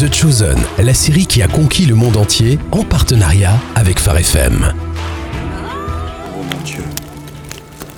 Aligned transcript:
The 0.00 0.10
Chosen, 0.10 0.56
la 0.78 0.94
série 0.94 1.26
qui 1.26 1.42
a 1.42 1.46
conquis 1.46 1.84
le 1.84 1.94
monde 1.94 2.16
entier 2.16 2.58
en 2.70 2.84
partenariat 2.84 3.60
avec 3.74 3.98
Phare 3.98 4.16
FM. 4.16 4.72
Oh 6.34 6.42
mon 6.42 6.64
Dieu, 6.64 6.82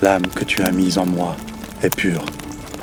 l'âme 0.01 0.27
que 0.27 0.43
tu 0.43 0.63
as 0.63 0.71
mise 0.71 0.97
en 0.97 1.05
moi 1.05 1.37
est 1.81 1.95
pure. 1.95 2.25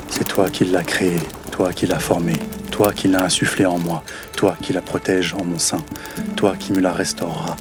C'est 0.09 0.27
toi 0.27 0.49
qui 0.49 0.65
l'as 0.65 0.81
créée, 0.81 1.19
toi 1.51 1.71
qui 1.71 1.85
l'as 1.85 1.99
formée, 1.99 2.39
toi 2.71 2.93
qui 2.93 3.09
l'as 3.09 3.25
insufflée 3.25 3.67
en 3.67 3.77
moi, 3.77 4.03
toi 4.35 4.57
qui 4.59 4.73
la 4.73 4.81
protèges 4.81 5.35
en 5.35 5.45
mon 5.45 5.59
sein, 5.59 5.83
toi 6.35 6.55
qui 6.57 6.73
me 6.73 6.79
la 6.79 6.91
restaureras. 6.91 7.57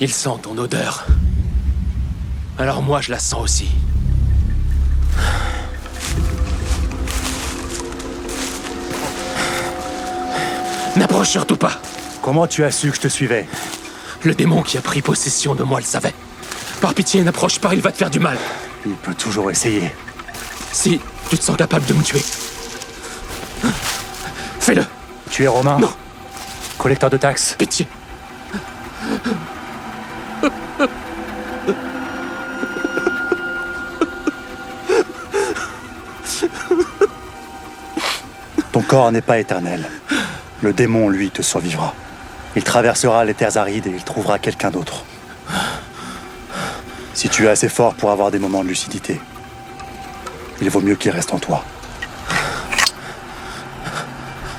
Il 0.00 0.10
sent 0.10 0.38
ton 0.42 0.56
odeur. 0.56 1.06
Alors 2.58 2.82
moi, 2.82 3.00
je 3.00 3.10
la 3.10 3.18
sens 3.18 3.42
aussi. 3.42 3.68
N'approche 10.96 11.28
surtout 11.28 11.56
pas. 11.56 11.80
Comment 12.22 12.46
tu 12.46 12.64
as 12.64 12.70
su 12.70 12.90
que 12.90 12.96
je 12.96 13.00
te 13.00 13.08
suivais? 13.08 13.48
Le 14.22 14.34
démon 14.34 14.62
qui 14.62 14.78
a 14.78 14.80
pris 14.80 15.02
possession 15.02 15.54
de 15.54 15.64
moi 15.64 15.80
le 15.80 15.84
savait. 15.84 16.14
Par 16.80 16.94
pitié, 16.94 17.22
n'approche 17.22 17.58
pas, 17.58 17.74
il 17.74 17.80
va 17.80 17.90
te 17.90 17.96
faire 17.96 18.10
du 18.10 18.20
mal. 18.20 18.38
Il 18.86 18.94
peut 18.94 19.14
toujours 19.14 19.50
essayer. 19.50 19.92
Si 20.72 21.00
tu 21.28 21.36
te 21.36 21.42
sens 21.42 21.56
capable 21.56 21.84
de 21.86 21.94
me 21.94 22.02
tuer, 22.02 22.24
fais-le. 24.60 24.84
Tu 25.30 25.42
es 25.44 25.48
Romain? 25.48 25.78
Non. 25.78 25.92
Collecteur 26.78 27.10
de 27.10 27.16
taxes? 27.16 27.56
Pitié. 27.58 27.88
Corps 38.94 39.10
n'est 39.10 39.22
pas 39.22 39.40
éternel. 39.40 39.90
Le 40.62 40.72
démon, 40.72 41.08
lui, 41.08 41.28
te 41.28 41.42
survivra. 41.42 41.94
Il 42.54 42.62
traversera 42.62 43.24
les 43.24 43.34
terres 43.34 43.56
arides 43.56 43.88
et 43.88 43.90
il 43.90 44.04
trouvera 44.04 44.38
quelqu'un 44.38 44.70
d'autre. 44.70 45.04
Si 47.12 47.28
tu 47.28 47.46
es 47.46 47.48
assez 47.48 47.68
fort 47.68 47.94
pour 47.94 48.12
avoir 48.12 48.30
des 48.30 48.38
moments 48.38 48.62
de 48.62 48.68
lucidité, 48.68 49.20
il 50.60 50.70
vaut 50.70 50.80
mieux 50.80 50.94
qu'il 50.94 51.10
reste 51.10 51.34
en 51.34 51.40
toi. 51.40 51.64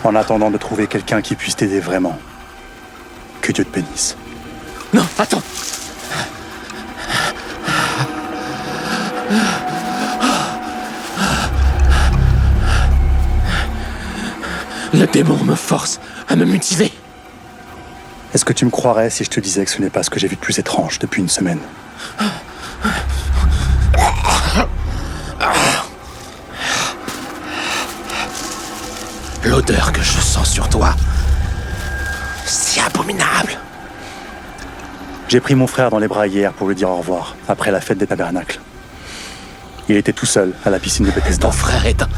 En 0.03 0.13
attendant 0.16 0.52
de 0.52 0.58
trouver 0.58 0.88
quelqu'un 0.88 1.22
qui 1.22 1.36
puisse 1.36 1.56
t'aider 1.56 1.80
vraiment, 1.80 2.19
que 3.39 3.53
Dieu 3.53 3.63
te 3.63 3.73
bénisse. 3.73 4.17
Non, 4.94 5.08
attends. 5.17 5.44
Démon 15.16 15.41
me 15.45 15.55
force 15.55 16.02
à 16.27 16.35
me 16.35 16.44
mutiler. 16.44 16.91
Est-ce 18.33 18.44
que 18.44 18.52
tu 18.52 18.66
me 18.66 18.69
croirais 18.69 19.09
si 19.09 19.23
je 19.23 19.30
te 19.30 19.39
disais 19.39 19.63
que 19.63 19.72
ce 19.72 19.81
n'est 19.81 19.89
pas 19.89 20.03
ce 20.03 20.09
que 20.09 20.19
j'ai 20.19 20.27
vu 20.27 20.35
de 20.35 20.41
plus 20.41 20.59
étrange 20.59 20.99
depuis 20.99 21.22
une 21.22 21.30
semaine? 21.30 21.59
L'odeur 29.45 29.94
que 29.94 30.02
je 30.02 30.19
sens 30.19 30.49
sur 30.52 30.67
toi, 30.67 30.94
si 32.45 32.81
abominable. 32.81 33.57
J'ai 35.29 35.39
pris 35.39 35.55
mon 35.55 35.67
frère 35.67 35.91
dans 35.91 36.00
les 36.00 36.09
bras 36.09 36.27
hier 36.27 36.52
pour 36.52 36.67
lui 36.67 36.75
dire 36.75 36.89
au 36.89 36.97
revoir, 36.97 37.38
après 37.47 37.72
la 37.72 37.79
fête 37.79 38.00
des 38.00 38.07
tabernacles. 38.07 38.59
Il 39.88 39.95
était 39.95 40.11
tout 40.11 40.25
seul 40.25 40.52
à 40.66 40.69
la 40.69 40.79
piscine 40.79 41.06
de 41.06 41.11
Bethesda. 41.11 41.47
Ton 41.47 41.53
frère 41.53 41.85
est 41.85 42.01
un. 42.01 42.09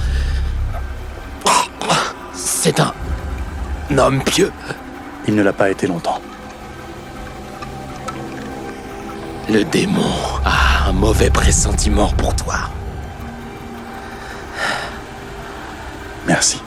C'est 2.68 2.82
un. 2.82 2.94
un 3.92 3.98
homme 3.98 4.22
pieux. 4.22 4.52
Il 5.26 5.36
ne 5.36 5.42
l'a 5.42 5.54
pas 5.54 5.70
été 5.70 5.88
longtemps. 5.88 6.20
Le 9.50 9.64
démon 9.64 10.12
a 10.44 10.90
un 10.90 10.92
mauvais 10.92 11.30
pressentiment 11.30 12.10
pour 12.10 12.36
toi. 12.36 12.56
Merci. 16.28 16.62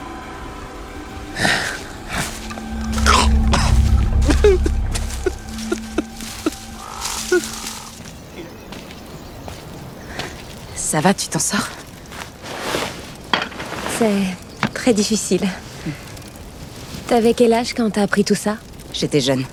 Ça 10.75 10.99
va, 10.99 11.13
tu 11.13 11.27
t'en 11.27 11.37
sors? 11.37 11.69
C'est 13.99 14.35
très 14.73 14.95
difficile. 14.95 15.47
T'avais 17.11 17.33
quel 17.33 17.51
âge 17.51 17.73
quand 17.73 17.89
t'as 17.89 18.03
appris 18.03 18.23
tout 18.23 18.35
ça? 18.35 18.55
J'étais 18.93 19.19
jeune. 19.19 19.43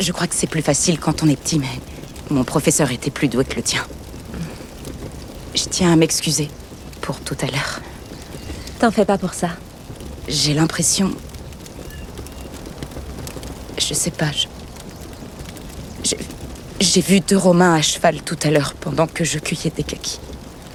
Je 0.00 0.10
crois 0.10 0.26
que 0.26 0.34
c'est 0.34 0.48
plus 0.48 0.60
facile 0.60 0.98
quand 0.98 1.22
on 1.22 1.28
est 1.28 1.36
petit, 1.36 1.60
mais 1.60 1.68
mon 2.30 2.42
professeur 2.42 2.90
était 2.90 3.12
plus 3.12 3.28
doué 3.28 3.44
que 3.44 3.54
le 3.54 3.62
tien. 3.62 3.86
Je 5.54 5.62
tiens 5.70 5.92
à 5.92 5.94
m'excuser 5.94 6.48
pour 7.00 7.20
tout 7.20 7.36
à 7.40 7.46
l'heure. 7.46 7.80
T'en 8.80 8.90
fais 8.90 9.04
pas 9.04 9.18
pour 9.18 9.34
ça. 9.34 9.50
J'ai 10.26 10.52
l'impression... 10.52 11.12
Je 13.78 13.94
sais 13.94 14.10
pas, 14.10 14.32
je... 14.32 14.48
J'ai- 16.80 17.00
vu 17.02 17.20
deux 17.20 17.38
Romains 17.38 17.74
à 17.74 17.82
cheval 17.82 18.20
tout 18.22 18.38
à 18.42 18.50
l'heure 18.50 18.74
pendant 18.74 19.06
que 19.06 19.22
je 19.22 19.38
cueillais 19.38 19.70
des 19.70 19.84
kakis. 19.84 20.18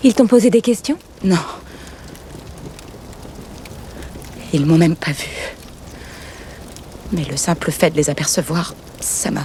Ils 0.01 0.13
t'ont 0.13 0.27
posé 0.27 0.49
des 0.49 0.61
questions? 0.61 0.97
Non. 1.25 1.35
Ils 4.55 4.65
m'ont 4.65 4.77
même 4.77 4.95
pas 4.95 5.11
vu. 5.11 5.27
Mais 7.11 7.25
le 7.25 7.35
simple 7.35 7.71
fait 7.73 7.89
de 7.89 7.97
les 7.97 8.09
apercevoir, 8.09 8.73
ça 9.01 9.29
m'a. 9.29 9.43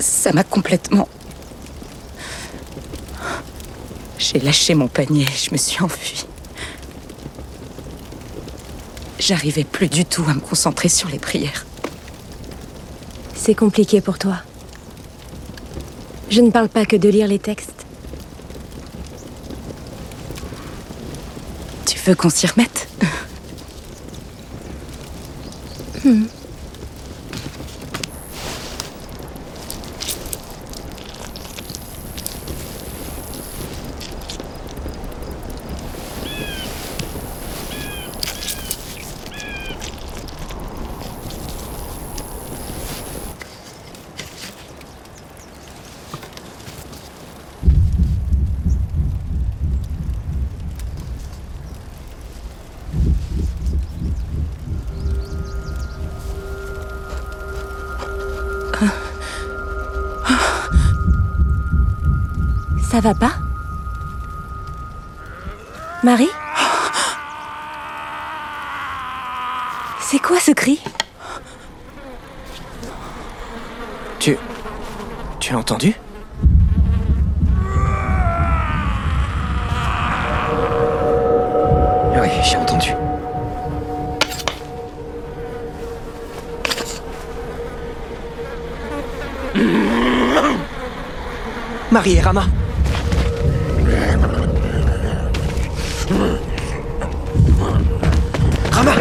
Ça 0.00 0.32
m'a 0.32 0.42
complètement. 0.42 1.08
J'ai 4.18 4.40
lâché 4.40 4.74
mon 4.74 4.88
panier, 4.88 5.26
je 5.40 5.52
me 5.52 5.56
suis 5.56 5.80
enfuie. 5.80 6.24
J'arrivais 9.20 9.62
plus 9.62 9.86
du 9.86 10.04
tout 10.04 10.24
à 10.28 10.34
me 10.34 10.40
concentrer 10.40 10.88
sur 10.88 11.08
les 11.08 11.20
prières. 11.20 11.64
C'est 13.36 13.54
compliqué 13.54 14.00
pour 14.00 14.18
toi. 14.18 14.38
Je 16.28 16.40
ne 16.40 16.50
parle 16.50 16.68
pas 16.68 16.86
que 16.86 16.96
de 16.96 17.08
lire 17.08 17.28
les 17.28 17.38
textes. 17.38 17.86
Tu 21.86 21.96
veux 22.00 22.16
qu'on 22.16 22.30
s'y 22.30 22.48
remette? 22.48 22.88
Hmm. 26.04 26.43
Ça 62.94 63.00
va 63.00 63.12
pas 63.12 63.32
Marie 66.04 66.30
C'est 70.00 70.20
quoi 70.20 70.38
ce 70.38 70.52
cri 70.52 70.80
Tu. 74.20 74.38
Tu 75.40 75.52
l'as 75.52 75.58
entendu 75.58 75.92
Oui, 82.16 82.28
j'ai 82.44 82.56
entendu. 82.56 82.90
Marie 91.90 92.14
et 92.14 92.20
Rama. 92.20 92.44
Rama 98.72 98.92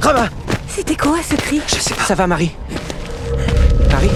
Rama 0.00 0.28
C'était 0.68 0.96
quoi 0.96 1.18
ce 1.28 1.34
cri? 1.36 1.60
Je 1.66 1.80
sais 1.80 1.94
pas. 1.94 2.04
Ça 2.04 2.14
va, 2.14 2.26
Marie. 2.26 2.54
Marie. 3.90 4.10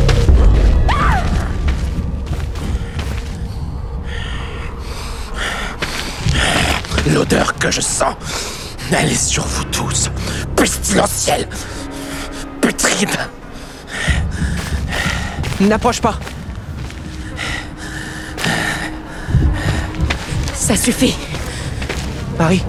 L'odeur 7.13 7.55
que 7.59 7.71
je 7.71 7.81
sens, 7.81 8.15
elle 8.93 9.11
est 9.11 9.15
sur 9.15 9.45
vous 9.45 9.65
tous. 9.65 10.11
Pestilentielle. 10.57 11.49
Putride. 12.61 13.11
N'approche 15.61 16.01
pas. 16.01 16.19
Ça 20.63 20.77
suffit. 20.77 21.17
Marie, 22.39 22.65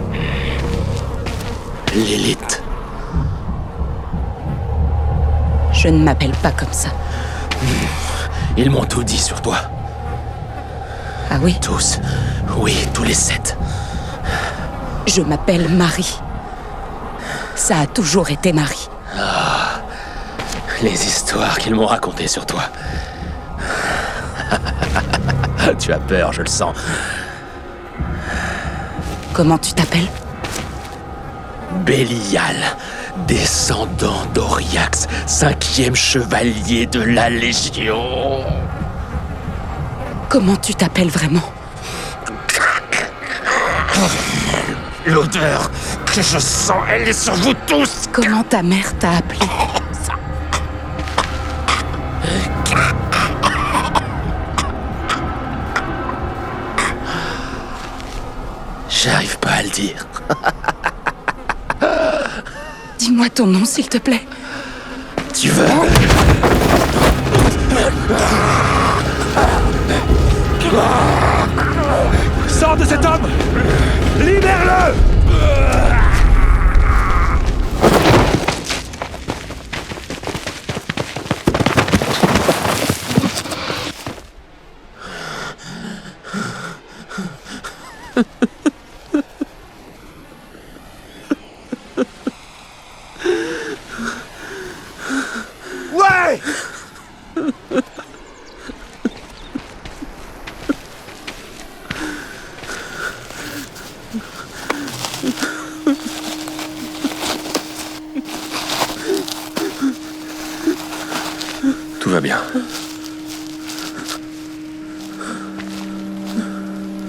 Lilith. 1.94 2.64
Je 5.72 5.90
ne 5.90 6.04
m'appelle 6.04 6.32
pas 6.42 6.50
comme 6.50 6.72
ça. 6.74 6.90
Ils 8.58 8.72
m'ont 8.72 8.86
tout 8.86 9.04
dit 9.04 9.20
sur 9.20 9.40
toi. 9.44 9.58
Ah 11.30 11.36
oui? 11.44 11.56
Tous. 11.62 12.00
Oui, 12.58 12.76
tous 12.96 13.04
les 13.04 13.14
sept. 13.14 13.56
Je 15.06 15.22
m'appelle 15.22 15.70
Marie. 15.70 16.20
Ça 17.54 17.78
a 17.78 17.86
toujours 17.86 18.32
été 18.32 18.54
Marie. 18.54 18.90
Les 20.82 21.06
histoires 21.06 21.60
qu'ils 21.60 21.76
m'ont 21.76 21.86
racontées 21.86 22.28
sur 22.28 22.48
toi. 22.48 22.64
tu 25.80 25.94
as 25.94 26.00
peur, 26.00 26.34
je 26.34 26.42
le 26.42 26.48
sens. 26.48 26.76
Comment 29.34 29.58
tu 29.58 29.74
t'appelles 29.74 30.08
Bélial, 31.86 32.56
descendant 33.28 34.26
d'Oriax, 34.34 35.08
cinquième 35.26 35.96
chevalier 35.96 36.86
de 36.86 37.02
la 37.02 37.30
Légion. 37.30 38.44
Comment 40.30 40.56
tu 40.56 40.76
t'appelles 40.76 41.10
vraiment 41.10 41.42
L'odeur 45.06 45.70
que 46.06 46.22
je 46.22 46.38
sens, 46.40 46.78
elle 46.90 47.08
est 47.08 47.14
sur 47.14 47.34
vous 47.36 47.54
tous. 47.68 48.08
Comment 48.12 48.44
ta 48.44 48.62
mère 48.62 48.98
t'a 49.00 49.12
appelé 49.18 49.40
J'arrive 59.04 59.38
pas 59.40 59.50
à 59.50 59.64
le 59.64 59.70
dire. 59.70 60.08
Dis-moi 63.00 63.28
ton 63.30 63.48
nom, 63.48 63.66
s'il 63.66 63.90
te 63.90 63.98
plaît. 63.98 64.26
Tu 65.34 65.50
veux 65.50 65.68
Sors 72.48 72.78
de 72.78 72.86
cet 72.86 73.04
homme 73.06 73.28
Libère-le 74.22 76.03
Tout 112.00 112.10
va 112.10 112.22
bien. 112.22 112.38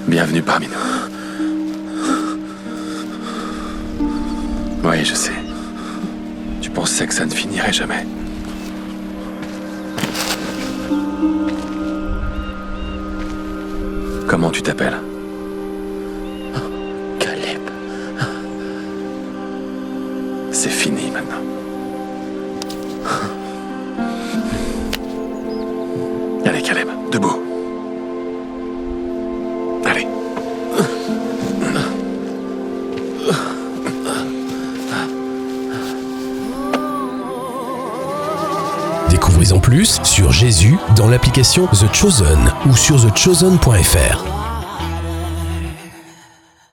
Bienvenue 0.09 0.41
parmi 0.41 0.69
nous. 0.69 0.73
Oui, 4.83 5.05
je 5.05 5.15
sais. 5.15 5.33
Tu 6.63 6.71
pensais 6.71 7.07
que 7.07 7.13
ça 7.13 7.27
ne 7.27 7.33
finirait 7.33 7.73
jamais. 7.73 8.07
Comment 14.27 14.51
tu 14.51 14.63
t'appelles? 14.63 15.01
Découvrez 39.35 39.53
en 39.53 39.59
plus 39.59 40.01
sur 40.05 40.31
Jésus 40.31 40.77
dans 40.95 41.09
l'application 41.09 41.67
The 41.67 41.93
Chosen 41.93 42.53
ou 42.67 42.77
sur 42.77 43.01
thechosen.fr. 43.01 44.44